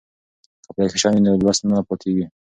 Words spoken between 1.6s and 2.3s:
نه پاتیږي.